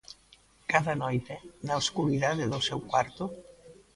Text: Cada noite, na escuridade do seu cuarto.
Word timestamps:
Cada 0.71 0.93
noite, 1.03 1.35
na 1.67 1.75
escuridade 1.83 2.45
do 2.53 2.59
seu 2.67 2.79
cuarto. 2.89 3.23